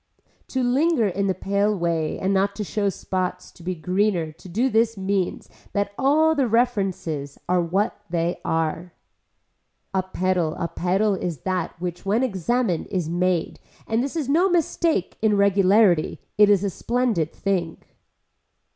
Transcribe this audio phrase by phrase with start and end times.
[0.47, 4.49] To linger in the pale way and not to show spots to be greener to
[4.49, 8.93] do this means that all the references are what they are.
[9.93, 14.49] A pedal a pedal is that which when examined is made and this is no
[14.49, 17.77] mistake in regularity it is a splendid thing.